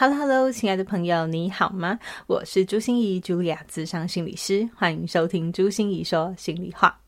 [0.00, 1.98] Hello，Hello，亲爱的朋友，你好吗？
[2.26, 6.98] 我是朱芯仪，茱莉亚，咨商心理师，欢迎收听朱心怡说心里话。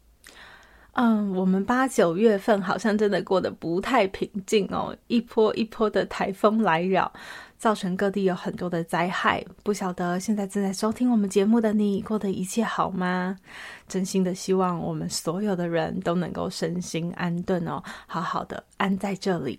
[0.92, 7.10] 嗯，我们八九月份好像真的过得不太平静哦，一波一波的台风来扰，
[7.56, 9.43] 造成各地有很多的灾害。
[9.62, 13.38] 不晓得现在正在收听我们节目的你，过得一切好吗？
[13.88, 19.59] 真心的希望我们所有的人都能够身心安顿哦，好好的安在这里。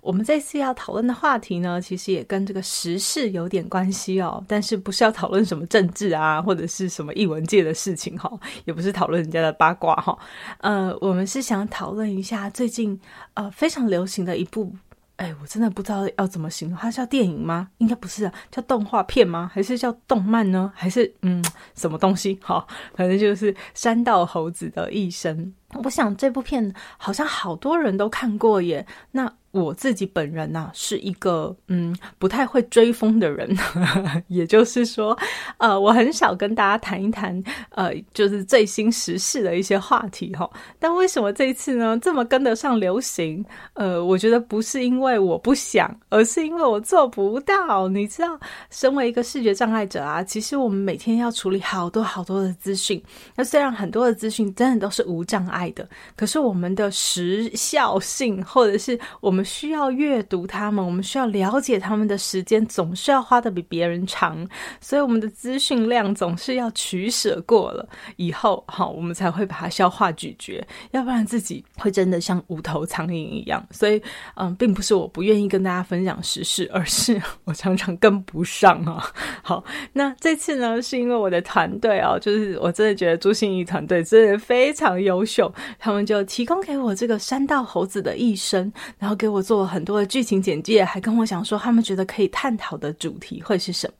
[0.00, 8.30] 我们这次要讨论的话题呢，其实也跟这个时事有点关系哦，但是不是要讨论什么政治啊，或者是什么艺文界的事情哈，
[8.64, 10.16] 也不是讨论人家的八卦哈，
[10.58, 12.98] 呃，我们是想讨论一下最近
[13.34, 14.72] 呃非常流行的一部，
[15.16, 17.68] 哎，我真的不知道要怎么形容，它叫电影吗？
[17.78, 19.50] 应该不是啊，叫动画片吗？
[19.52, 20.72] 还是叫动漫呢？
[20.74, 21.44] 还是嗯
[21.74, 22.38] 什么东西？
[22.40, 25.52] 好，反正就是山道猴子的一生。
[25.84, 29.30] 我想这部片好像好多人都看过耶，那。
[29.50, 33.56] 我自己本人呢、是一个嗯不太会追风的人，
[34.28, 35.18] 也就是说，
[35.56, 40.48] 呃，我很少跟大家谈一谈呃就是最新时事的一些话题哈。
[40.78, 43.42] 但为什么这一次呢这么跟得上流行？
[43.72, 47.88] 呃，我觉得不是因为我不想，而是因为我做不到。
[47.88, 48.38] 你知道，
[48.68, 53.02] 身为一个视觉障碍者啊，其实我们每天要处理好多好多的资讯。
[53.34, 59.37] 那虽然很多的资讯真的都是无障碍的，可是我们的时效性或者是我们。
[59.38, 64.44] 我们需要阅读他们，我们需要了解他们的时间总是要花得比别人长，
[64.80, 70.60] 所以我们的资讯量总是要取舍过了以后，好，我们才会把它消化咀嚼，
[70.90, 73.64] 要不然自己会真的像无头苍蝇一样。
[73.70, 74.02] 所以，
[74.34, 79.08] 嗯，并不是我不愿意跟大家分享时事，而是 我常常跟不上啊。
[79.40, 79.62] 好，
[79.92, 89.27] 那这次呢，是因为我的团队啊，就是我真的觉得朱心怡团队真的非常优秀，他们就提供给我这个山道猴子的一生，然后给。
[89.28, 93.94] 给我做了很多的剧情简介，还跟我讲说他们觉得可以探讨的主题会是什么？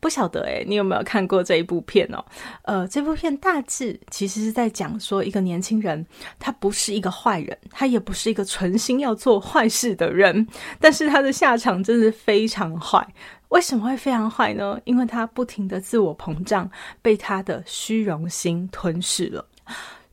[0.00, 2.24] 不晓得诶，你有没有看过这一部片哦？
[2.62, 6.04] 呃，这部片大致其实是在讲说一个年轻人，
[6.40, 10.44] 他不是一个坏人，他也不是一个存心要做坏事的人，
[10.80, 13.06] 但是他的下场真的非常坏。
[13.50, 14.80] 为什么会非常坏呢？
[14.82, 16.68] 因为他不停的自我膨胀，
[17.00, 19.46] 被他的虚荣心吞噬了。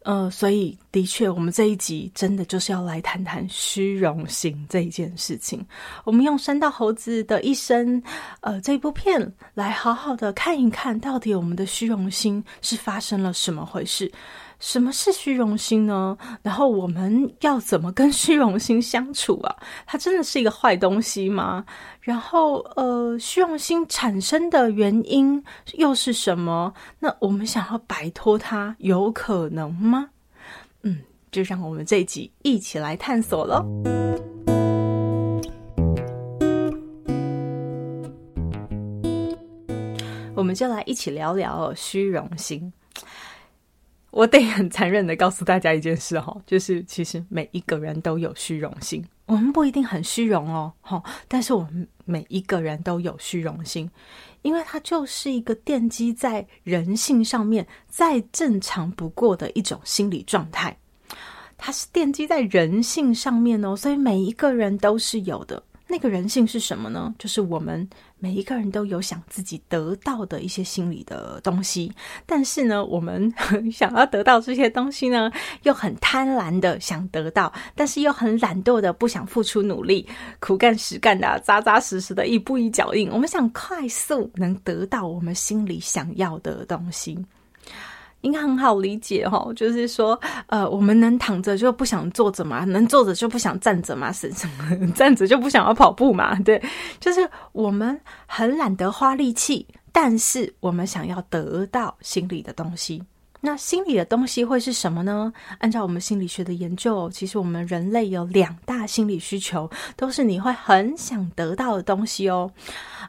[0.04, 5.64] 呃，所以的确，我们这一集真的就是要来谈谈虚荣心这一件事情。
[6.04, 8.02] 我们用山道猴子的一生，
[8.40, 14.12] 呃，这部片来好好的看一看到底我们的虚荣心是发生了什么回事。
[14.62, 16.16] 什么是虚荣心呢？
[16.44, 19.56] 然后我们要怎么跟虚荣心相处啊？
[19.88, 21.66] 它真的是一个坏东西吗？
[22.02, 26.76] 然后，呃，虚荣心产生的原因又是什么？
[27.00, 30.10] 那我们想要摆脱它，有可能吗？
[30.84, 31.00] 嗯，
[31.32, 33.66] 就让我们这一集一起来探索喽。
[40.36, 42.72] 我们就来一起聊聊虚荣心。
[44.12, 53.90] 我得很残忍的告诉大家一件事哈，就是其实每一个人都有虚荣心，我们不一定很虚荣哦，哈，但是我们每一个人都有虚荣心，
[54.42, 60.78] 因为它就是一个奠基在人性上面再正常不过的一种心理状态，
[61.58, 65.64] 它是奠基在人性上面哦，所以每一个人都是有的。
[65.88, 67.14] 那个人性是什么呢？
[67.18, 67.90] 就是我们
[68.24, 71.92] 每一个人都有想自己得到的一些心理的东西，
[72.28, 73.34] 但是呢，我们
[73.74, 75.32] 想要得到这些东西呢，
[75.64, 80.08] 又很贪婪的想得到，但是又很懒惰的不想付出努力，
[80.40, 83.10] 苦干实干的、扎扎实实的一步一脚印。
[83.10, 87.18] 我们想快速能得到我们心里想要的东西。
[88.22, 94.88] 应该很好理解齁，就是说，呃，我们能躺着就不想坐着嘛，能坐着就不想站着嘛，是什么？
[94.94, 96.62] 站着就不想要跑步嘛，对，
[97.00, 103.04] 就是我们很懒得花力气，但是我们想要得到心里的东西。
[103.44, 105.34] 那心里的东西会是什么呢？
[105.58, 112.52] 按照我们心理学的研究，其实我们人类有两大心理需求，都是你会很想得到的东西哦。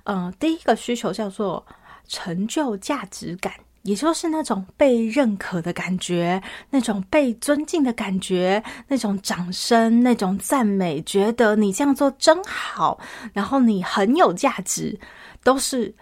[0.04, 1.62] 嗯、呃，第一个需求叫做
[2.08, 3.52] 成就价值感。
[3.82, 12.98] 也就是那种被认可的感觉，那种被尊敬的感觉，那种掌声，那种赞美，觉得你这样做真好，
[13.32, 14.98] 然后你很有价值，
[15.42, 15.92] 都是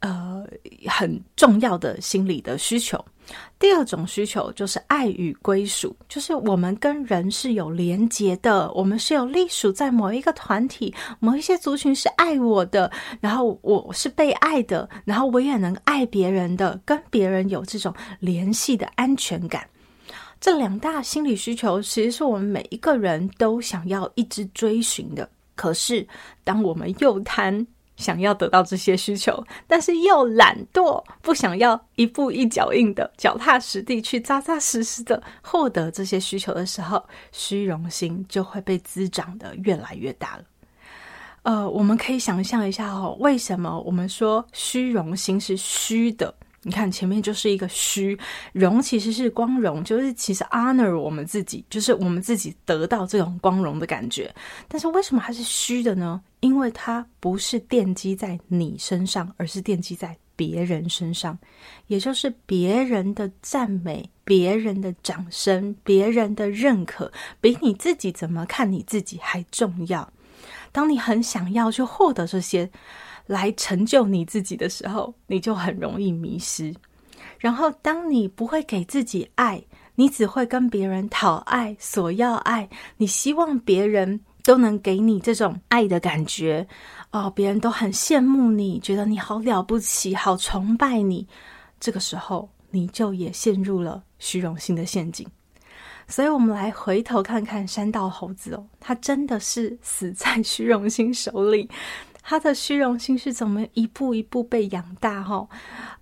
[0.00, 0.44] 呃
[0.86, 3.02] 很重要的心理的需求。
[3.58, 12.90] 第二种需求就是爱与归属，就是我们跟人是有连结的，我们是有隶属在某一个团体、某一些族群是爱我的，
[13.20, 19.68] 然后我是被爱的，然后我也能爱别人的，跟别人有这种联系的安全感。
[20.40, 25.28] 这两大心理需求，其实是我们每一个人都想要一直追寻的。
[25.56, 26.06] 可是，
[26.44, 27.66] 当我们又贪，
[27.98, 40.44] 想要得到这些需求，但是又懒惰，不想要一步一脚印的脚踏实地去扎扎实实的获得这些需求的时候，虚荣心就会被滋长的越来越大了。
[41.42, 46.34] 呃，我们可以想象一下哦，为什么我们说虚荣心是虚的？
[46.68, 48.14] 你看前面就是一个虚，
[48.52, 54.30] 荣其实是光荣，就是其实 honor 我们自己，就是我们自己得到这种光荣的感觉。
[54.68, 56.20] 但是为什么它是虚的呢？
[56.40, 61.38] 因为它不是奠基在你身上，而是奠基在别人身上，
[61.86, 67.10] 也就是别人的赞美、别人的掌声、别人的认可，
[67.40, 70.12] 比你自己怎么看你自己还重要。
[70.72, 72.70] 当你很想要去获得这些。
[73.28, 76.74] 来成就你自己的时候，你就很容易迷失。
[77.38, 79.62] 然后，当你不会给自己爱，
[79.96, 82.66] 你只会跟别人讨爱、索要爱，
[82.96, 86.66] 你希望别人都能给你这种爱的感觉
[87.10, 91.28] 哦，别人都很羡慕你，觉得你好了不起，好崇拜你。
[91.78, 95.28] 这个时候，你就也陷入了虚荣心的陷阱。
[96.08, 101.68] 所以，我们来回头看看山道猴子哦，他真的是死在虚荣心手里。
[102.30, 105.22] 他的虚荣心是怎么一步一步被养大？
[105.22, 105.48] 哈，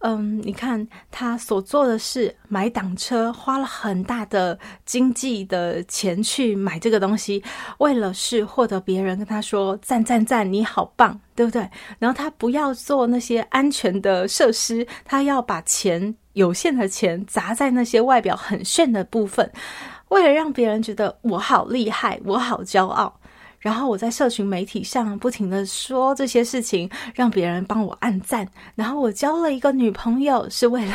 [0.01, 7.41] 嗯，你看他所做的事，买挡车，花了很大的经济的钱去买这个东西，
[7.79, 11.69] 为了是获得别人跟他说赞赞赞，你好棒，对不对？
[12.01, 19.49] 然后他不要做那些安全的设施，他要把钱有限的钱砸在那些外表很炫的部分，
[20.09, 23.21] 为了让别人觉得我好厉害，我好骄傲。
[23.59, 28.47] 然后我在社群媒体上不停地说这些事情，让别人帮我按赞。
[28.77, 30.93] 然后我交了一个女朋友，是为了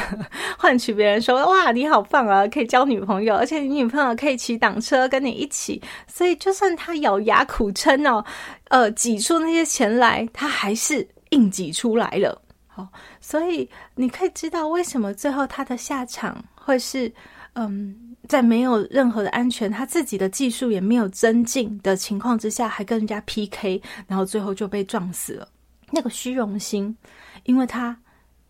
[0.57, 8.23] 换取别人说：“哇，你好棒啊，可以交女朋友，而且你女朋友可以骑挡车跟你一起。”所以就算他咬牙苦撑哦，
[8.69, 12.41] 呃，挤出那些钱来，他还是硬挤出来了。
[12.67, 12.87] 好，
[13.19, 17.11] 所以你可以知道为什么最后他的下场会是
[17.55, 18.10] 嗯。
[18.27, 25.47] 在没有任何的安全，他自己的技术也没有增进的情况之下，还跟人家 PK，然后最后就被撞死了。
[25.91, 26.95] 那个虚荣心，
[27.43, 27.97] 因为他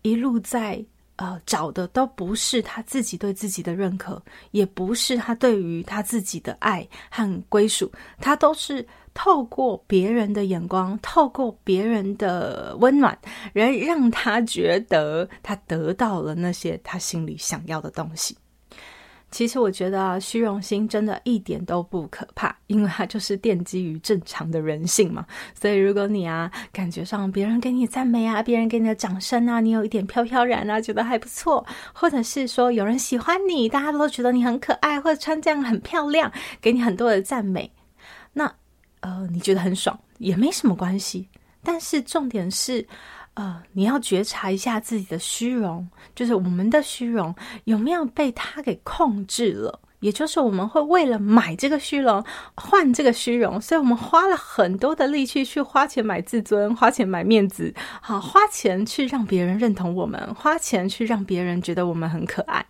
[0.02, 0.84] 一路在
[1.16, 4.22] 呃找的都不是他自己对自己的认可，
[4.52, 7.90] 也不是他对于他自己的爱和归属，
[8.20, 13.18] 他都是透过别人的眼光，透过别人的温暖，
[13.52, 18.36] 然让他觉得他得到了那些他心里想要的东西。
[19.32, 25.26] 其实我觉得啊，虚荣心真的一点都不可怕，因为它就是奠基于正常的人性嘛。
[25.58, 36.30] 所以如果你啊，感觉上别人给你赞美啊，别人给你的掌声啊，你有一点飘飘然啊，觉得还不错，或者是说有人喜欢你，大家都觉得你很可爱，或者穿这样很漂亮，
[36.60, 37.72] 给你很多的赞美，
[38.34, 38.54] 那
[39.00, 41.26] 呃，你觉得很爽，也没什么关系。
[41.62, 42.86] 但是重点是。
[43.34, 49.80] 呃，你要觉察一下自己的虚荣，就是我们的虚荣有没有被他给控制了？
[50.00, 52.24] 也就是我们会为了买这个虚荣，
[52.56, 62.66] 换这个虚荣，所以我们花了很多的力气去花钱买自尊，花钱买面子，好，花钱去让别人认同我们，花钱去让别人觉得我们很可爱。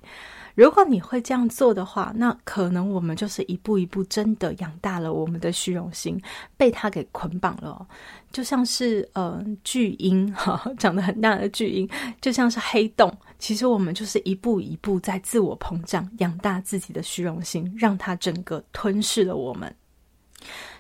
[0.55, 6.21] 如果你会这样做的话，那可能我们就是一步一步真的养大了我们的虚荣心，
[6.57, 7.87] 被他给捆绑了，
[8.31, 11.89] 就像是呃巨婴哈， 长得很大的巨婴，
[12.21, 13.13] 就像是黑洞。
[13.39, 19.75] 其实我们就是一步一步在自我膨胀，养大自己的虚荣心，让它整个吞噬了我们。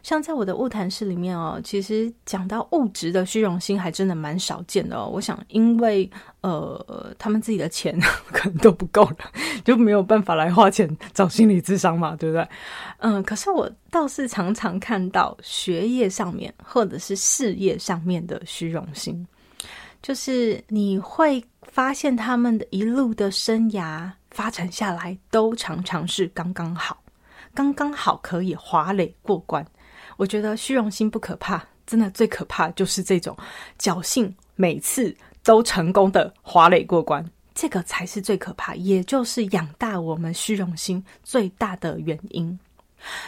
[0.02, 5.07] 像在我的物谈室里面哦，其实讲到物质的虚荣心还真的蛮少见的。
[5.07, 6.11] 我想，因为
[6.41, 7.97] 呃，他们自己的钱
[8.33, 9.17] 可能都不够了，
[9.64, 12.49] 就没有办法来花钱找心理智商嘛， 对不对？
[12.99, 19.26] 嗯，可是我倒是常常看到学业上面或者是事业上面的虚荣心，
[20.02, 27.02] 就是你会发现他们的一路的生涯发展下来，都常常是刚刚好，
[27.54, 29.64] 刚刚好可以滑垒过关。
[30.16, 33.37] 我觉得虚荣心不可怕，真的最可怕就是这种
[33.78, 42.59] 侥幸，每次都成功的滑垒过关，这个才是最可怕，也就是养大我们虚荣心最大的原因。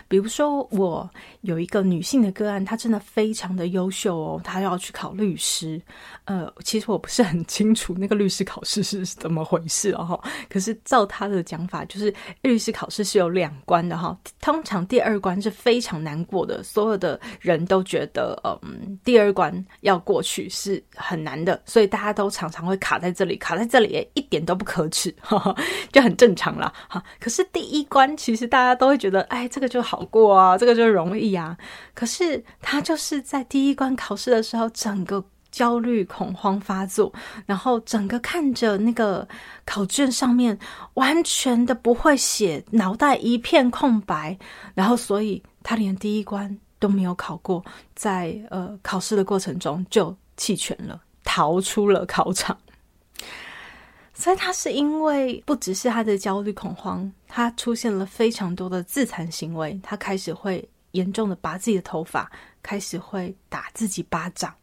[0.09, 1.09] 比如说，我
[1.43, 5.81] 有一个女性的个案，她真的非常的优秀哦，她要去考律师。
[6.27, 10.19] 呃，其实我不是很清楚那个律师考试是怎么回事哦。
[10.49, 12.13] 可是照她的讲法，就是
[12.43, 14.17] 律师考试是有两关的哈。
[14.41, 25.15] 通常第二关是非常难过的，所有的人都觉得，嗯，第二关要过去是很难的，所以大家都常常会卡在这里，卡在这里一点都不可耻，
[25.93, 26.73] 就很正常啦。
[26.89, 29.64] 哈，可是第一关其实大家都会觉得，哎，这个。
[29.65, 31.57] 这就好过啊，这个就容易啊。
[31.95, 37.11] 可是他就是在第一关考试的时候，整个焦虑恐慌发作，
[37.47, 39.27] 然后整个看着那个
[39.65, 40.59] 考卷上面
[40.95, 44.37] 完全的不会写，脑袋一片空白，
[44.75, 52.55] 然后所以他连第一关都没有考过，在呃考试的过程中就弃权了，逃出了考场。
[54.13, 62.31] 所以他是因为不只是他的焦虑恐慌，他出现了非常多的自残行为，他开始会严重的拔自己的头发，
[62.63, 64.55] 开始会打自己巴掌，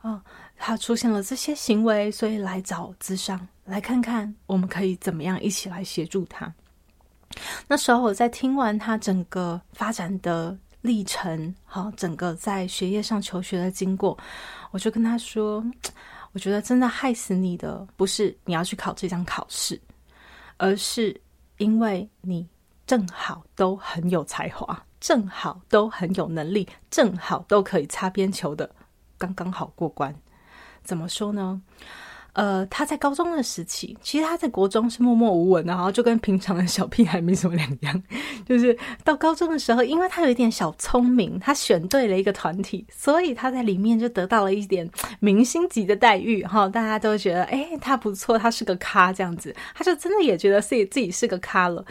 [0.00, 0.20] 哦，
[0.56, 6.52] 他出现了这些行为，所以来找咨商，来看看我们可以怎么样一起来协助他。
[7.68, 14.18] 那时候我在听完他整个发展的历程，好，整个在学业上求学的经过，
[14.72, 15.64] 我就跟他说。
[16.32, 19.80] 我觉得真的害死你的不是你要去考这张考试，
[20.58, 21.18] 而是
[21.58, 22.48] 因为你
[22.86, 28.74] 正好都很有才华，正好都很有能力，正好都可以擦边球的，
[29.18, 30.14] 刚刚好过关。
[30.82, 31.60] 怎么说呢？
[32.38, 38.02] 呃，他在高中的时期，其实他在国中是默默无闻的，然后就跟平常的小屁孩没什么两样。
[38.46, 46.44] 就是到高中的时候，因为他有一点小聪明，他选对了一个团体，所以他在里面就得到了一点明星级的待遇。
[46.44, 51.84] 哈，大家都觉得，哎，他不错，他是个咖，这样子，他就真的也觉得自己自己是个咖了。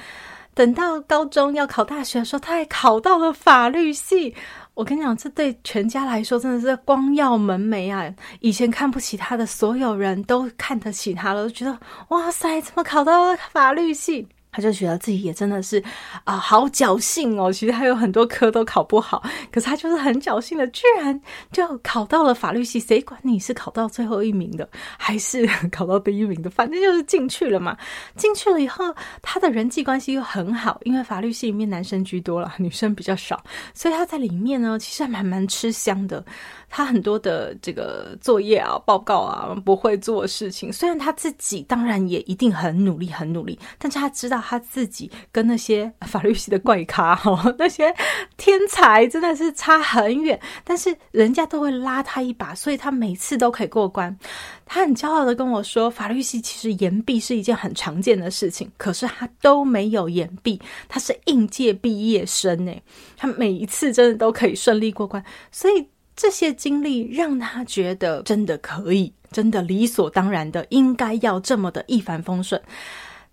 [0.54, 4.34] 等到高中要考大学的时候，他还考到了法律系。
[4.78, 8.14] 我跟你讲，这对全家来说真的是光耀门楣啊！
[8.42, 11.76] 以前看不起他的所有人都看得起他了，都觉得
[12.10, 14.28] 哇塞，怎么考到了法律系？
[14.58, 15.82] 他就觉得自己也真的是
[16.24, 17.54] 啊、好侥幸哦。
[17.54, 19.22] 其实他有很多科都考不好，
[19.52, 21.22] 可是他就是很侥幸的，居然
[21.52, 22.80] 就考到了法律系。
[22.80, 26.50] 谁管你是考到最后一名的，还是 考到第一名的？
[26.50, 27.78] 反正就是进去了嘛。
[28.16, 33.40] 进去了以后，他的人际关系又很好，因为法律系里面男生居多了，女生比较少，
[33.76, 36.26] 所以他在里面呢，其实还蛮蛮吃香的。
[36.70, 40.72] 他很多的这个作业啊、报告啊，不会做事情。
[40.72, 47.94] 虽然他自己当然也一定很努力、很努力，但是他知道他自己跟那些 法律系的怪咖哈， 那些
[48.38, 50.40] 天才真的是差很远。
[50.64, 54.18] 但是人家都会拉他一把，所以他每次都可以过关。
[54.66, 62.82] 他很骄傲的跟我说，法律系其实延毕是一件很常见的事情，可是他都没有延毕，他是应届毕业生，
[63.18, 65.86] 他每一次真的都可以顺利过关，所以。
[66.20, 72.60] 这些经历让他觉得真的可以，真的理所当然的应该要这么的一帆风顺。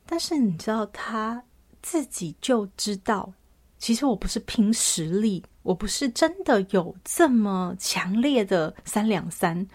[0.07, 1.43] 但是你知道，他
[1.83, 3.33] 自己就知道，
[3.79, 9.67] 其实我不是凭实力，我不是真的有这么强烈的三两三，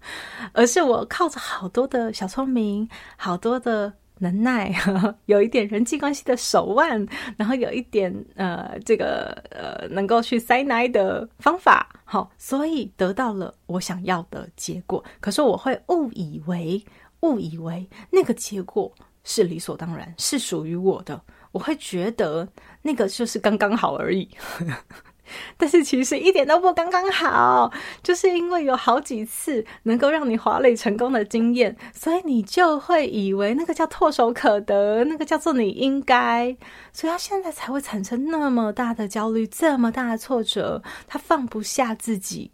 [0.52, 3.92] 而是我靠着好多的小聪明，好多的。
[4.20, 4.74] 能耐，
[5.26, 15.04] 有一点人际关系的手腕，然后有一点呃，这个呃，能够去塞奶的方法，好，所以得到了我想要的结果。
[15.20, 16.84] 可是我会误以为，
[17.20, 18.92] 误以为那个结果
[19.28, 21.22] 是理所当然，是属于我的。
[21.52, 22.48] 我会觉得
[22.80, 24.26] 那个就是刚刚好而已。
[25.58, 27.70] 但是其实一点都不刚刚好，
[28.02, 36.56] 就是因为有好几次能够让你滑垒成功的经验，所以你就会以为那个叫唾手可得，那个叫做你应该，
[36.94, 42.50] 所以他现在才会产生那么大的焦虑，这么大的挫折，他放不下自己。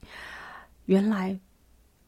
[0.87, 1.38] 原来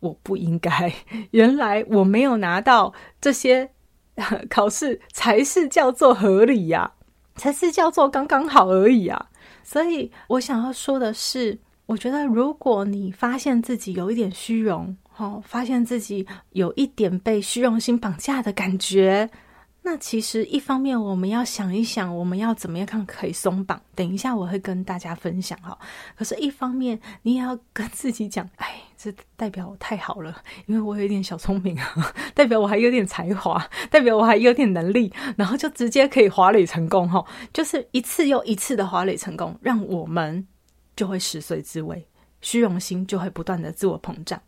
[0.00, 0.92] 我不应该，
[1.30, 3.70] 原来我没有拿到这些
[4.48, 6.92] 考试才是叫做合理呀，
[7.36, 9.26] 才是叫做刚刚好而已啊。
[9.62, 19.28] 所以我想要说的是，我觉得如果你发现自己有一点虚荣，哦，发现自己有一点被虚荣心绑架的感觉，
[19.86, 23.80] 那其实一方面我们要想一想，我们要怎么样看可以松绑。
[23.94, 25.78] 等一下我会跟大家分享哈。
[26.16, 37.24] 可是，一方面你也要跟自己讲，哎，这代表我太好了，因为我有点小聪明啊，代表我还有点才华，代表我还有点能力，然后就直接可以滑垒成功哈。
[37.52, 40.44] 就是一次又一次的滑垒成功，让我们
[40.96, 42.04] 就会食髓知味，
[42.40, 44.42] 虚荣心就会不断的自我膨胀。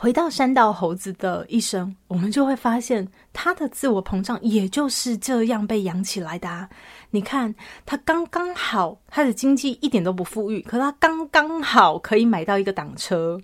[0.00, 6.68] 回到山道猴子的一生，我们就会发现他的自我膨胀也就是这样被养起来的！
[7.10, 7.52] 你看，
[7.84, 13.40] 他刚刚好，他的经济一点都不富裕，可他刚刚好可以买到一个挡车，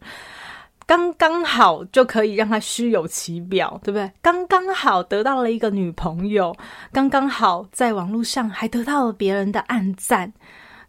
[0.87, 4.09] 刚刚好就可以让他虚有其表，对不对？
[4.23, 6.55] 刚刚好得到了一个女朋友，
[6.93, 10.33] 刚刚好在网络上还得到了别人的暗赞，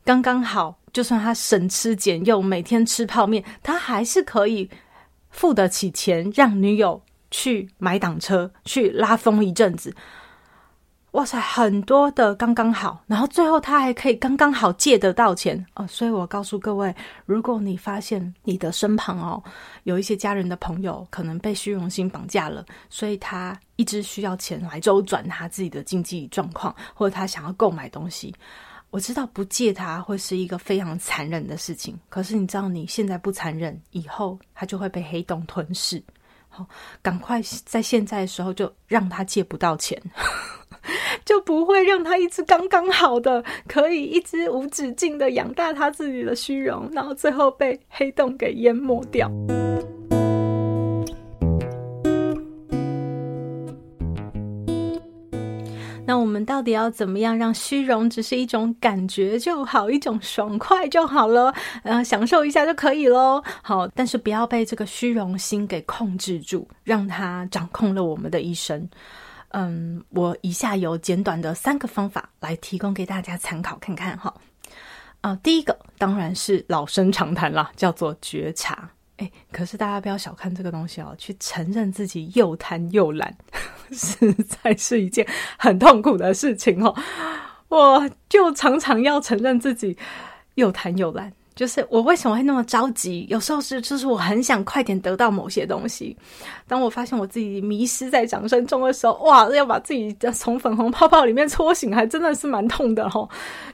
[0.03, 4.69] 刚刚好，就算他省吃俭用，每天吃泡面，他还是可以。
[5.35, 9.93] 付得起钱让女友去买挡车，去拉风一阵子，
[11.11, 15.85] 哇塞，很多的刚刚好，然后最后他还可以刚刚好借得到钱哦。
[15.87, 19.43] 所以我告诉各位，如果你发现你的身旁哦
[19.83, 28.33] 有一些家人的朋友可能被虚荣心绑架了，所以他一直需要钱来周转他自己的经济状况，或者他想要购买东西。
[28.91, 36.01] 我知道不借他会是一个非常残忍的事情，可是你知道你现在不残忍，以后他就会被黑洞吞噬。
[36.47, 36.65] 好，
[37.01, 40.01] 赶快在现在的时候就让他借不到钱，
[41.25, 49.29] 就不会让他一直刚刚好的可以一直无止境的养大他自己的虚荣，然后最后被黑洞给淹没掉。
[56.07, 63.43] 那我们到底要怎么样让虚荣只是一种感觉就好，一种爽快就好了，呃，享受一下就可以喽。
[63.63, 68.87] 好，但是不要被这个虚荣心给控制住，让它掌控了我们的一生。
[69.49, 74.33] 嗯，我以下有简短的三个方法来提供给大家参考看看哈。
[75.21, 78.87] 啊、第一个当然是老生常谈啦，叫做觉察。
[79.17, 83.35] 哎，可是大家不要小看这个东西哦，去承认自己又贪又懒，
[83.97, 84.33] 实
[84.63, 85.25] 在是一件
[85.57, 86.93] 很痛苦的事情哦。
[87.67, 89.97] 我就常常要承认自己
[90.53, 93.25] 又贪又懒，就是我为什么会那么着急？
[93.27, 96.15] 有时候是就是我很想快点得到某些东西。
[96.67, 103.27] 当我发现我自己迷失在掌声中的时候，哇，要把自己从粉红泡泡里面搓醒，还真的是蛮痛的哦。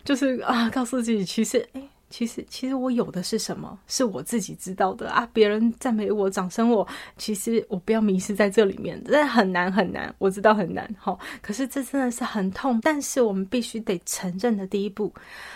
[0.03, 1.67] 就是啊，告诉自己其实。
[2.11, 5.27] 其实，其实我有的是什么，是我自己知道的啊！
[5.33, 6.87] 别人赞美我、掌声我，
[7.17, 10.87] 其实我不要迷失在这里面，真的很难很难，我知道很难。
[10.99, 15.11] 好，可是这真的是很痛，但是我们必须得承认的第一步，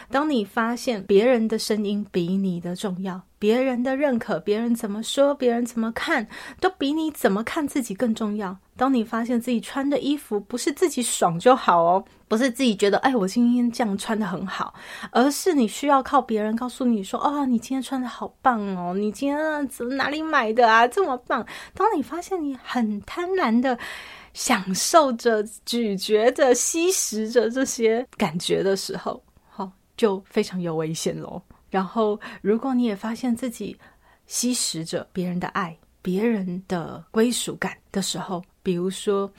[0.09, 3.21] 当你发现别人的声音比你的重要。
[3.37, 6.27] 别人的认可，别人怎么说，别人怎么看，
[6.59, 8.57] 都比你怎么看自己更重要。
[8.75, 14.73] 当你发现自己穿的衣服不是自己爽就好哦，不是自己觉得哎，我今天这样穿的很好，
[15.11, 21.45] 而是你需要靠别人告诉你说，哦，你今天穿的好棒哦，你今天怎么哪里买的啊，这么棒。
[21.75, 23.77] 当你发现你很贪婪的
[24.33, 29.21] 享受着、咀嚼着、吸食着这些感觉的时候，
[29.97, 31.41] 就非常有危险喽。
[31.69, 33.77] 然后，如果你也发现自己
[34.27, 39.29] 吸食着别人的爱、别人的归属感的时候，比如说，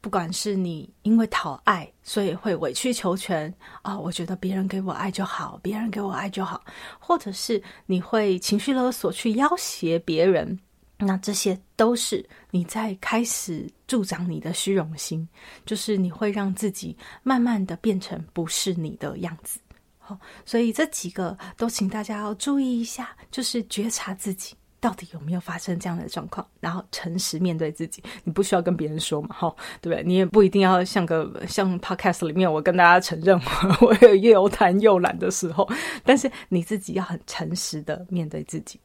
[0.00, 6.62] 不管是你因为讨爱，所以会委曲求全啊，我觉得别人给我爱就好，别人给我爱就好，
[6.98, 10.58] 或者是你会情绪勒索去要挟别人，
[10.98, 15.26] 那这些都是你在开始助长你的虚荣心，
[15.64, 19.60] 就是你会让自己慢慢的变成不是你的样子。
[20.06, 28.02] 好，所以这几个都请大家要注意一下，就是觉察自己到底有没有发生这样的状况，然后诚实面对自己。
[28.22, 30.04] 你不需要跟别人说嘛，哈，对不对？
[30.06, 33.40] 你也不一定要像个像 Podcast 里面，我跟大家承认
[33.80, 35.66] 我 有又贪又懒的时候，
[36.04, 38.78] 但是你自己要很诚实的面对自己。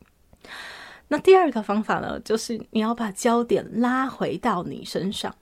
[1.10, 5.36] 那第二个方法呢，就是你要把焦点拉回到你身上。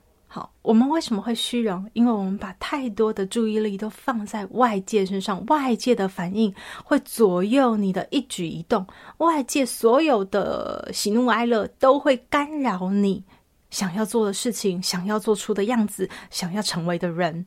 [0.61, 1.89] 我们为什么会虚荣？
[1.93, 8.85] 因为我们把太多的注意力都放在外界身上，外界的反应会左右你的一举一动，
[9.19, 13.23] 外界所有的喜怒哀乐都会干扰你
[13.69, 17.45] 想要做的事情，想要做出的样子，想要成为的人。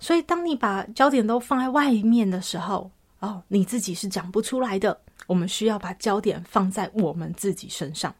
[0.00, 2.90] 所以，当你把焦点都放在外面的时候，
[3.20, 4.98] 哦，你自己是讲不出来的。
[5.26, 8.14] 我们需要把焦点放在我们自己身上。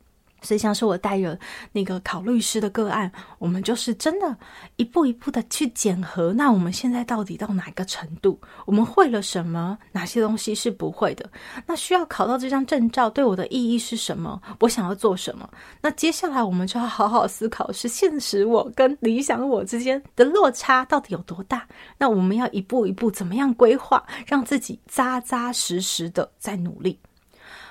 [0.45, 1.37] 所以，像是我带着
[1.73, 4.37] 那个考律师的个案，我们就是真的
[4.77, 6.33] 一步一步的去检核。
[6.35, 8.39] 那我们现在到底到哪个程度？
[8.67, 9.77] 我们会了什么？
[9.93, 11.29] 哪些东西是不会的？
[11.67, 14.41] 那需要考到这张证照对我的意义是什么？
[14.61, 15.49] 我想要做什么？
[15.81, 21.67] 那接下来我们就要好好思考，是现实我跟理想我之间的落差到底有多大？
[21.99, 26.99] 那我们要一步一步怎么样规划，让自己扎扎实实的在努力。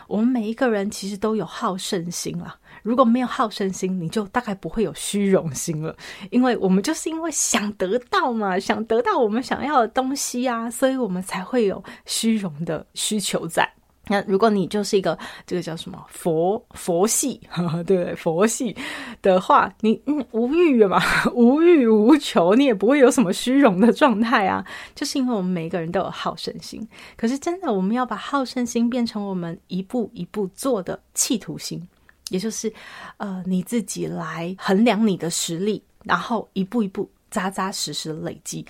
[0.08, 2.56] 我们每一个人其实都有好胜心啦。
[2.84, 5.96] 如果没有好胜心，你就大概不会有虚荣心了。
[6.30, 13.68] 因为我们就是因为想得到嘛， 想得到我们想要的东西啊，所以我们才会有虚荣的需求在。
[14.10, 15.18] 那如果你就是一个
[15.48, 18.76] 这个叫什么佛佛系，呵 呵对佛系
[19.22, 21.02] 的话，你嗯无欲嘛，
[21.34, 24.62] 无欲无求，你也不会有什么虚荣的状态啊。
[24.94, 31.88] 就是因为我们每个人都有好胜心，可是真的我们要把好胜心变成我们一步一步做的企图心，
[32.30, 32.72] 也就是
[33.18, 38.66] 呃你自己来衡量你的实力，然后一步一步扎扎实实累积，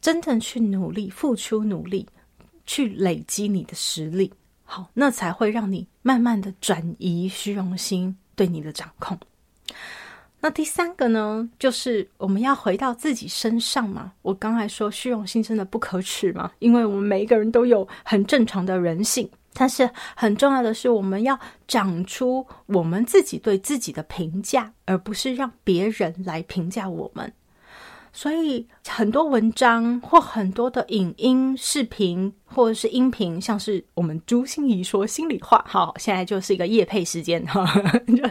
[0.00, 2.06] 真正去努力付出努力
[2.64, 4.32] 去累积你的实力。
[4.64, 9.18] 好，那才会让你慢慢的转移虚荣心对你的掌控。
[10.40, 14.12] 那第三个呢，就是我们要回到自己身上嘛。
[14.22, 19.28] 我刚才说虚荣心真的不可耻嘛，因为我们每一个人都有很正常的人性。
[19.58, 27.32] 但是很重要的是，我们要长出我们自己对自己的评价，而不是让别人来评价我们。
[28.12, 37.66] 所以很多文章或很多的影音视频或者是音频，像是我们朱心怡说心里话，好，现在就是一个夜配时间哈，
[38.08, 38.28] 就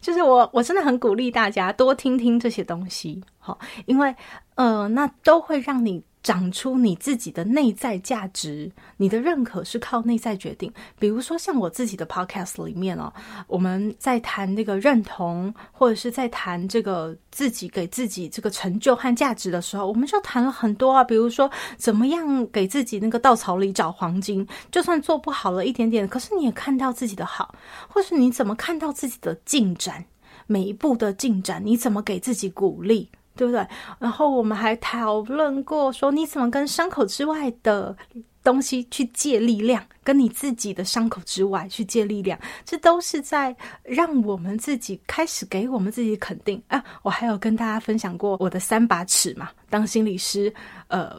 [0.00, 4.14] 就是我我真的很鼓励大家多听听这些东西，好，因为
[4.54, 6.02] 呃，那都会让你。
[6.22, 10.72] 长出你自己的内在价值，你的认可是靠内在决定。
[10.98, 13.12] 比如说，像我自己的 podcast 里面哦，
[13.46, 21.02] 我们在谈那个认同，或者是在谈这个自己给自己这个成就和价值的时候，我们就谈了很多啊。
[21.04, 27.54] 比如说，怎么样给自己那个稻草里找黄金，就算做不好了一点点，可是你也看到自己的好，
[27.88, 30.04] 或是你怎么看到自己的进展，
[30.46, 33.08] 每一步的进展，你怎么给自己鼓励？
[33.38, 33.64] 对不对？
[34.00, 37.96] 然后我们还讨论过，说你怎么跟伤口之外的
[38.42, 46.82] 东西去借力量，跟你自己的伤口之外去借力量，这都是在让我们自己开始给我们自己肯定啊！
[47.02, 50.52] 我还有跟大家分享过我的三把尺嘛，当心理师，
[50.88, 51.14] 呃，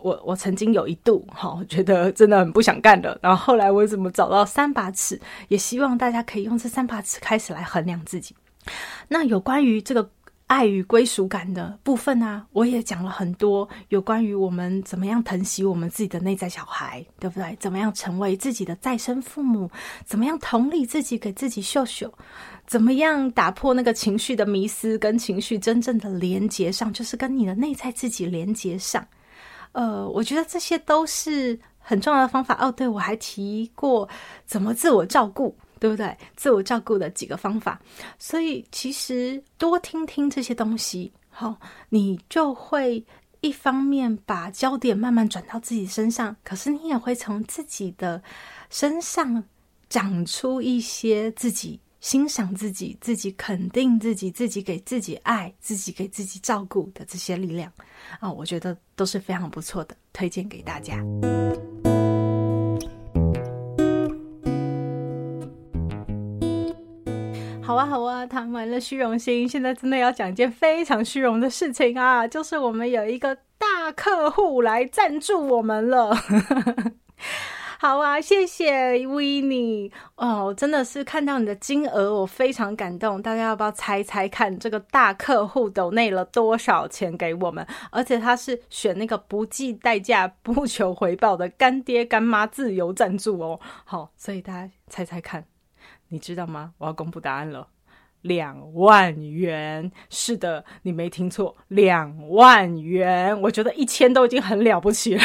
[0.00, 8.34] 我我曾经有一度哈、哦，觉得真的很不想干的，然后后来我怎么找到三把尺，也希望大家可以用这三把尺开始来衡量自己。
[9.08, 10.08] 那有关于这个。
[10.50, 17.56] 爱与归属感的部分啊，我也讲了很多有关于我们怎么样疼惜我们自己的内在小孩，对不对？
[17.60, 19.70] 怎么样成为自己的再生父母？
[20.04, 22.12] 怎么样同理自己，给自己秀秀？
[22.66, 29.06] 怎么样打破那个情绪的迷思，跟情绪真正的连接上，就是跟你的内在自己连接上。
[29.70, 32.58] 呃，我觉得这些都是很重要的方法。
[32.60, 34.08] 哦，对，我还提过
[34.46, 35.56] 怎么自我照顾。
[35.80, 36.16] 对不对？
[36.36, 37.80] 自我照顾的几个方法，
[38.18, 43.04] 所以其实多听听这些东西，好，你就会
[43.40, 48.22] 一方面把焦点慢慢转到自己身上，可是你也会从自己的
[48.68, 49.42] 身上
[49.88, 57.72] 长出一些自己欣赏自己、自己肯定自己、自己给自己爱、自己给自己照顾的这些力量
[58.20, 61.02] 啊，我觉得都是非常不错的，推荐给大家。
[67.70, 76.12] 好啊，好啊，谈完了虚荣心，现在真的要讲一件非常虚荣的事情啊，就是我们有一个大客户来赞助我们了。
[77.78, 83.22] 好啊，谢谢 Winnie 哦，真的是看到你的金额，我非常感动。
[83.22, 87.64] 大家要不要猜猜看，这个大客户抖内了多少钱给我们？
[87.92, 93.60] 而且他是选那个不计代价、不求回报的干爹干妈自由赞助哦。
[93.84, 95.44] 好，所以大家猜猜看。
[96.10, 96.72] 你知道吗？
[96.78, 97.68] 我要公布答案了，
[98.22, 99.90] 两万元。
[100.10, 103.40] 是的，你没听错，两万元。
[103.42, 105.22] 我觉得一千都已经很了不起了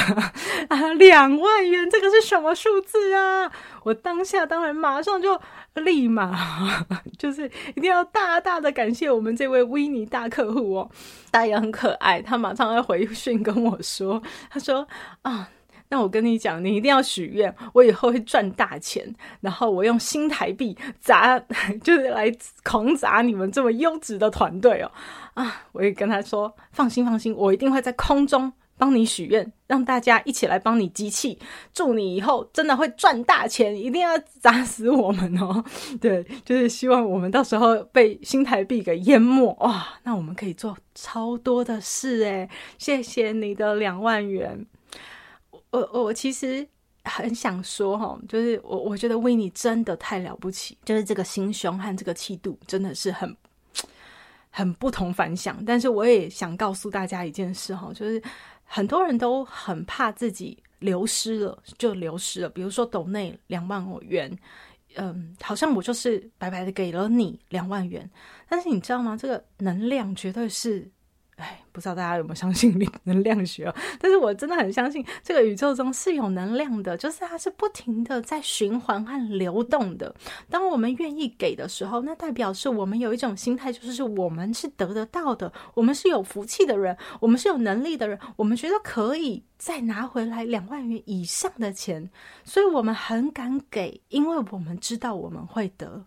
[0.70, 3.52] 啊，两万元，这个是什么数字啊？
[3.84, 5.42] 我当下当然马上就
[5.74, 6.86] 立马，
[7.18, 10.90] 就是一定要大大的感谢我们这位维尼大客户哦，
[11.32, 14.22] 大爷很可爱，他马上要回讯跟我说，
[14.52, 14.88] 他说
[15.24, 15.50] 啊。
[15.96, 19.02] 那我跟你讲，你一定要许愿，我以后会赚大钱，
[19.40, 21.40] 然后我用新台币砸，
[21.82, 22.30] 就是来
[22.66, 24.92] 狂砸你们这么优质的团队哦。
[25.36, 31.40] 啊，我也跟他说，放心放心，我一定会在空中帮你许愿，让大家一起来帮你集气，
[31.74, 35.64] 祝你以后真的会赚大钱，一定要砸死我们哦。
[36.02, 44.66] 对，就是希望我们到时候被新台币给淹没哇，那我们可以做超多的事诶，谢谢你的两万元。
[45.72, 46.68] 我我其实
[47.04, 53.36] 很想说哈，就是我我觉得维尼真的太了不起，就是这个心胸和这个气度真的是很
[54.50, 55.64] 很不同凡响。
[55.66, 58.22] 但是我也想告诉大家一件事哈，就是
[58.64, 62.50] 很多人都很怕自己流失了，就流失了。
[62.50, 64.36] 比如说抖内两万欧元，
[64.96, 68.10] 嗯，好像我就是白白的给了你两万元，
[68.48, 69.18] 但是你知道吗？
[69.18, 70.90] 这个能量绝对是
[71.36, 73.76] 哎，不知道大家有没有相信能量学哦？
[74.00, 80.16] 但是我真的很相信，这个宇宙中是有能量的，就是它是不停的在循环和流动的。
[80.50, 92.10] 当我们愿意给的时候，那代表是我们有一种心态，就是我们是得得到的，我们是有福气的人，我们是有能力的人，我们觉得可以再拿回来两万元以上的钱，
[92.46, 96.06] 所以我们很敢给，因为我们知道我们会得。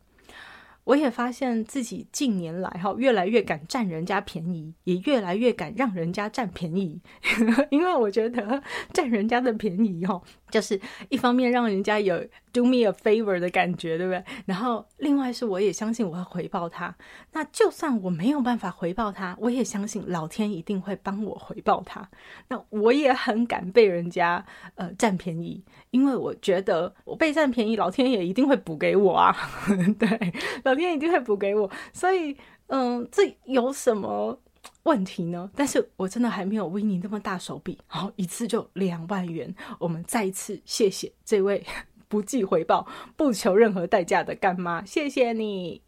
[0.89, 6.99] 我也发现自己近年来哈，越来越敢占人家便宜，也越来越敢让人家占便宜，
[7.71, 8.63] 因为我觉得
[8.95, 10.19] 占人家的便宜哈，
[10.51, 12.19] 就是一方面让人家有
[12.53, 14.25] do me a favor 的感觉，对不对？
[14.47, 16.95] 然后另外是我也相信我会回报他。
[17.33, 22.09] 那就算我没有办法回报他，我也相信老天一定会帮我回报他。
[22.49, 29.37] 那我也很敢被人家呃占便宜，因为我觉得我被占便宜，老天也一定会补给我啊。
[29.99, 30.33] 对，
[30.65, 31.71] 老天一定会补给我。
[31.93, 32.37] 所以
[32.69, 34.39] 嗯，这有什么
[34.89, 35.51] 问题呢？
[35.55, 39.55] 但是我真的还没有威尼那么大手笔，好，一次就两万元。
[39.79, 41.65] 我们再一次谢谢这位。
[42.09, 45.83] 不计回报、不求任何代价的干妈，谢谢你。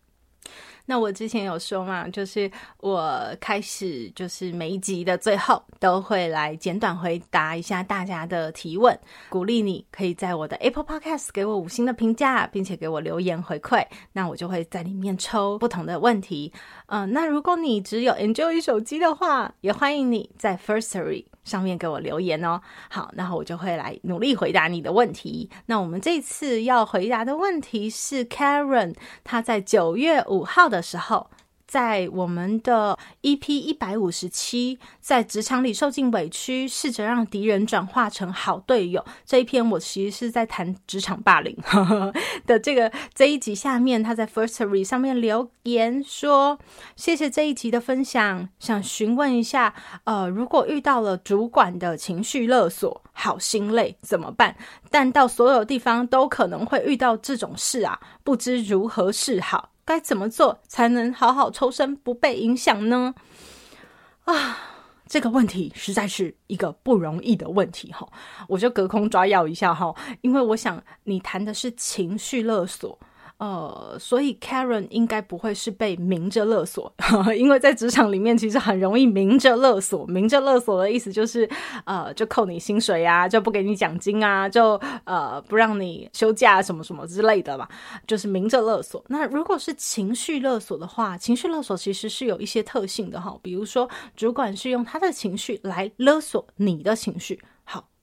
[0.90, 8.98] 那我之前有说嘛，就是我开始就是每一集的最后都会来简短回答一下大家的提问，
[9.28, 16.52] 鼓励你可以在我的 Apple Podcast 给我五星的评价，并且给我留言回馈，那我就会在里面抽不同的问题。
[16.86, 22.60] 嗯、那如果你只有 Enjoy 手机的话，也欢迎你在 Firstory 上面给我留言哦。
[22.88, 25.48] 好，然后我就会来努力回答你的问题。
[25.66, 31.28] 那我们这次要回答的问题是 Karen，她在九月五号的时候。
[31.70, 42.12] 在我们的 EP 一百五十七，在职场里受尽委屈，试着让敌人转化成好队友这一篇，我其实是在谈职场霸凌呵呵
[42.44, 46.58] 的这个这一集下面，他在 Firstory 上面留言说
[46.96, 54.56] ：“谢谢这一集的分享，想询问一下，呃，如果遇到了主管的情绪勒索，好心累怎么办？
[54.90, 63.14] 但到所有地方都可能会遇到这种事啊，不知如何是好。”该怎么做才能好好抽身，不被影响呢？
[64.24, 64.58] 啊，
[65.06, 68.08] 这个问题实在是一个不容易的问题哈，
[68.48, 72.98] 我就隔空抓药一下哈，因为我想你谈的是情绪勒索。
[73.40, 76.92] 呃，所以 Karen 应该不会是被明着勒索，
[77.34, 80.06] 因为在职场里面其实很容易明着勒索。
[80.06, 81.48] 明着勒索的意思就是，
[81.86, 87.66] 呃，就扣你薪水啊，就不给你奖金啊，就呃不让你休假什么什么之类的吧，
[88.06, 89.02] 就是明着勒索。
[89.08, 97.40] 那如果是情绪勒索的话，情绪勒索其实是有一些特性的哈，比如说主管是用他的情绪来勒索你的情绪。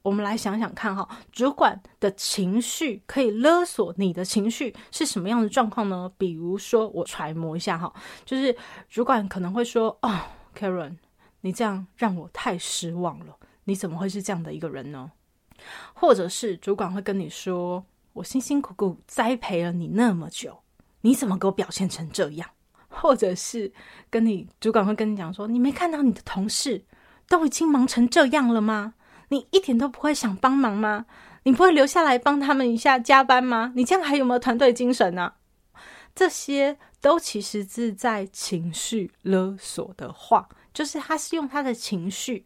[0.07, 6.09] 我们来想想看哈，主管的情绪可以勒索你的情绪是什么样的状况呢？
[6.17, 7.93] 比如说，我揣摩一下哈，
[8.23, 8.55] 就是
[8.87, 10.17] 主管可能会说：“哦
[10.57, 10.95] ，Karen，
[11.41, 15.11] 你这样让我太失望了，你怎么会是这样的一个人呢？”
[15.93, 20.57] 或者是主管会跟你说：“我辛辛苦苦栽培了你那么久，
[21.01, 22.49] 你怎么给我表现成这样？”
[22.87, 23.69] 或者是
[24.09, 26.85] 跟你主管会跟你讲说：“你没看到你的同事
[27.27, 28.93] 都已经忙成这样了吗？”
[29.29, 31.05] 你一点都不会想帮忙吗？
[31.43, 33.71] 你不会留下来帮他们一下加班吗？
[33.75, 35.33] 你这样还有没有团队精神呢？
[36.15, 42.45] 这些都其实是在情绪勒索的话，就是他是用他的情绪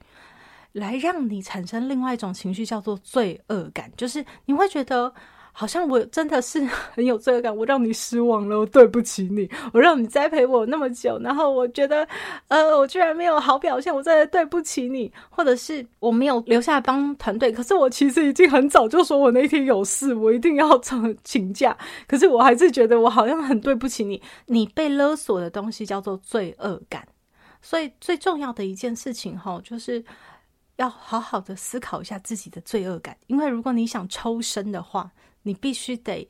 [0.74, 5.14] 来让你产生另外一种情绪，叫做罪恶感，就是你会觉得。
[5.54, 12.08] 好像我真的是 很有罪恶感，我让你失望了，我对不起你，我让你栽培我那么久，然后我觉得，
[12.48, 27.06] 呃，我居然没有好表现，我真的对不起你，或者是我没有留下来帮团队，可是我其实已经很早就说我那天有事，我一定要请请假，可是我还是觉得我好像很对不起你，你被勒索的东西叫做罪恶感，
[27.62, 30.04] 所以最重要的一件事情哈，就是
[30.78, 35.12] 要好好的思考一下自己的罪恶感，因为如果你想抽身的话。
[35.44, 36.28] 你必须得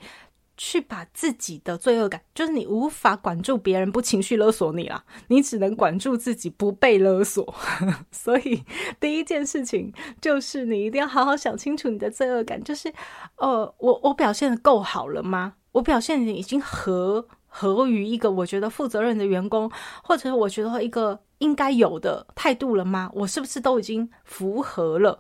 [0.58, 7.54] 去把自己的罪恶感，就是你无法管住别人不情绪勒索你啦，你只能管住自己不被勒索。
[8.12, 8.64] 所以
[9.00, 12.94] 第一件事情就是你一定要好好想清楚你的罪恶感，就是
[13.38, 15.54] 呃，我我表现的够好了吗？
[15.72, 19.72] 我表现已经合合于一个我觉得负责任的员工，
[20.04, 23.10] 或者我觉得一个应该有的态度了吗？
[23.14, 25.20] 我是不是都已经符合了？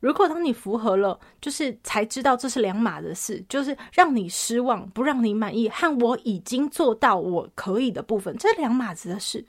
[0.00, 9.44] 如果当你符合了，就是才知道这是两码的事，就是让你失望，不让你满意，和我已经做到我可以的部分，这两码子的事，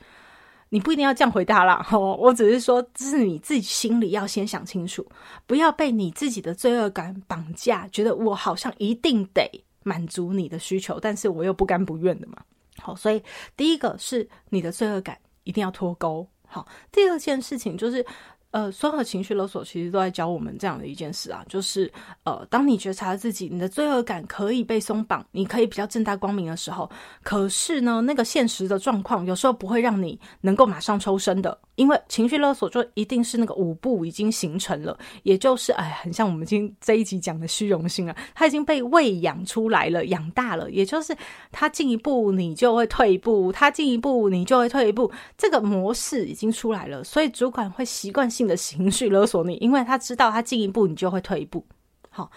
[0.69, 1.85] 你不一定要这样回答啦。
[1.93, 5.05] 哦，我只是说，这是你自己心里要先想清楚，
[5.45, 9.47] 不要被你自己的罪恶感绑架，觉得我好像一定得
[9.83, 12.37] 满足你的需求，但是我又不甘不愿的嘛。
[12.79, 13.21] 好，所以
[13.55, 16.27] 第一个是你的罪恶感一定要脱钩。
[16.47, 18.03] 好，第二件事情就是。
[18.51, 21.91] 呃，所有的情绪勒索其实都在教我们这样的一件事啊，就是
[22.23, 26.89] 呃，当你觉察自己，你的罪恶感可以被松绑，你可以比较正大光明的时候，
[27.21, 41.15] 可是呢，那个现实的状况有时候不会让你能够马上抽身的，因为情绪勒索就一定是那个五步已经形成了，也就是哎，很像我们今天这一集讲的虚荣心啊，它已经被喂养出来了，养大了，也就是
[41.53, 51.65] 他进一步你就会退一步，他进一步你就会退一步，这个模式已经出来了，所以主管会习惯性的情绪勒索你，因为他知道他进一步，你就会退一步。
[52.09, 52.29] 好，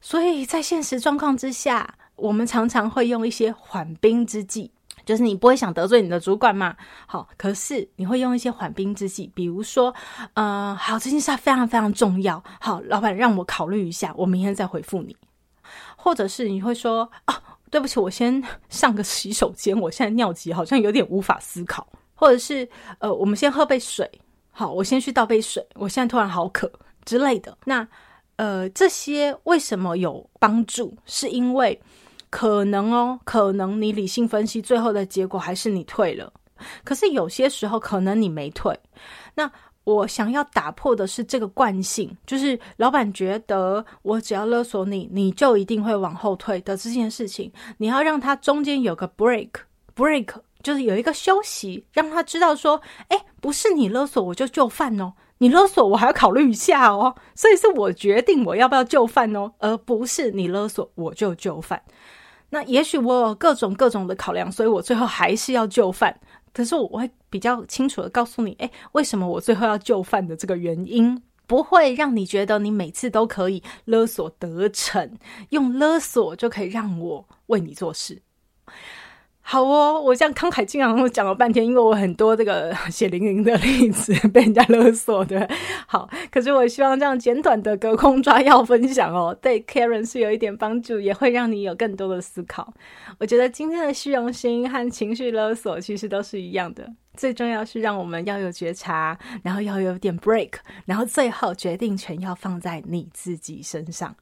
[0.00, 4.70] 所以在现实状况之下，我们常常会用一些缓兵之计，
[5.10, 6.76] 就是你不会想得罪你的主管嘛。
[7.04, 9.92] 好，可是你会用一些缓兵之计，比如说，
[10.34, 12.42] 呃，好，这件事非常非常重要。
[12.60, 15.16] 好，老板让我考虑一下，我明天再回复你。
[15.96, 17.34] 或者是你会说，哦，
[17.70, 21.86] 对不起，我先 上个洗手间，我现在尿急，好像有点无法思考。
[22.14, 22.68] 或者是，
[23.00, 24.08] 呃，我们先喝杯水。
[24.52, 25.66] 好，我先去倒杯水。
[25.74, 26.70] 我现在突然好渴
[27.04, 27.56] 之类的。
[27.64, 27.86] 那，
[28.36, 30.94] 呃，这些为什么有帮助？
[31.06, 31.78] 是因为
[32.30, 36.32] 可能哦，可能你理性分析，最后的结果还是你退了。
[36.84, 38.78] 可是有些时候，可能你没退。
[39.34, 39.50] 那
[39.84, 47.52] 我想要打破的是这个惯性，就是老板觉得我只要勒索你，你就一定会往后退的这件事情。
[47.78, 50.28] 你要让他中间有个 break，break。
[50.62, 61.82] 就是有一个休息，让他知道说，哎，不是你勒索我就就范哦，你勒索我还要考虑一下哦，所以是我决定我要不要就范哦，而不是你勒索我就就范。
[62.50, 66.14] 那也许我有各种各种的考量，所以我最后还是要就范。
[66.52, 75.08] 可是我会比较清楚的告诉你，哎，为什么我最后要就范的这个原因，不会让你觉得你每次都可以勒索得逞，
[75.50, 78.20] 用勒索就可以让我为你做事。
[79.42, 85.48] 好哦，我这样慷慨激昂讲了半天，因为我很多这个 血淋淋的例子被人家勒索的。
[85.88, 92.72] 好，可是我希望这样简短的隔空抓药分享哦， 对 Karen 是有一点帮助，也会让你有更多的思考。
[93.18, 100.52] 我觉得今天的虚荣心和情绪勒索其实都是一样的，最重要是让我们要有觉察，然后要有点 break，
[100.84, 104.14] 然后最后决定权要放在你自己身上。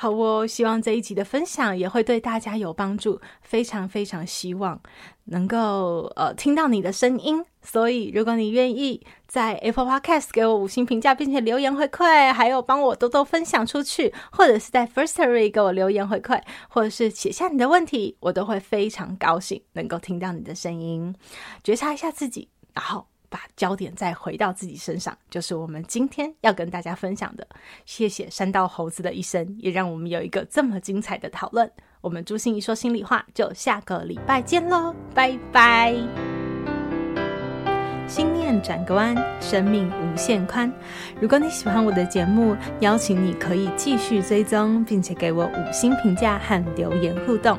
[0.00, 4.80] 好哦，希望这一集的分享也会对大家有帮助，非常非常希望
[5.24, 7.44] 能够呃听到你的声音。
[7.62, 21.12] 所以，如果你愿意在 Apple Podcast 给我五星评价，并且留言回馈，还有帮我多多分享出去，或者是在 Firstory 给我留言回馈，或者是写下你的问题，我都会非常高兴能够听到你的声音，
[21.64, 23.04] 觉察一下自己，然后。
[23.28, 27.46] 把焦点再回到自己身上，就是我们今天要跟大家分享的。
[27.84, 31.70] 谢谢山道猴子的一生，也让我们有一个这么精彩的讨论。
[32.00, 35.94] 我们朱心怡说心里话，就下个礼拜见喽，拜拜。
[38.06, 40.72] 心念转个弯，生命无限宽。
[41.20, 47.58] 如果你喜欢我的节目，邀请你可以继续追踪，并且给我五星评价和留言互动。